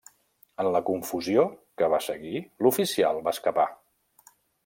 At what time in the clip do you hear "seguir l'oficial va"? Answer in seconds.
2.07-3.37